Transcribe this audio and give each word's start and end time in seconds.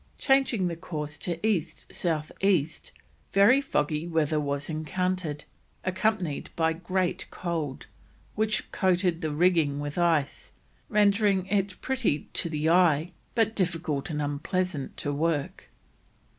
Changing 0.17 0.67
the 0.67 0.75
course 0.75 1.15
to 1.19 1.39
East 1.45 1.93
South 1.93 2.31
East, 2.41 2.91
very 3.33 3.61
foggy 3.61 4.07
weather 4.07 4.39
was 4.39 4.67
encountered, 4.67 5.45
accompanied 5.83 6.49
by 6.55 6.73
great 6.73 7.27
cold, 7.29 7.85
which 8.33 8.71
coated 8.71 9.21
the 9.21 9.29
rigging 9.29 9.79
with 9.79 9.99
ice, 9.99 10.53
rendering 10.89 11.45
it 11.45 11.73
very 11.73 11.79
pretty 11.81 12.19
to 12.33 12.49
the 12.49 12.67
eye 12.67 13.11
but 13.35 13.55
difficult 13.55 14.09
and 14.09 14.23
unpleasant 14.23 14.97
to 14.97 15.13
work. 15.13 15.69